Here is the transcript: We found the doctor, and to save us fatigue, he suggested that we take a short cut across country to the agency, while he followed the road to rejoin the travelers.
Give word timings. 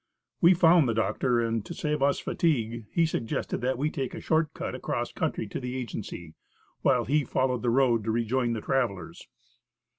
We 0.41 0.55
found 0.55 0.89
the 0.89 0.95
doctor, 0.95 1.39
and 1.39 1.63
to 1.63 1.75
save 1.75 2.01
us 2.01 2.17
fatigue, 2.17 2.87
he 2.91 3.05
suggested 3.05 3.61
that 3.61 3.77
we 3.77 3.91
take 3.91 4.15
a 4.15 4.19
short 4.19 4.51
cut 4.55 4.73
across 4.73 5.11
country 5.11 5.45
to 5.49 5.59
the 5.59 5.77
agency, 5.77 6.33
while 6.81 7.05
he 7.05 7.23
followed 7.23 7.61
the 7.61 7.69
road 7.69 8.05
to 8.05 8.09
rejoin 8.11 8.53
the 8.53 8.61
travelers. 8.61 9.27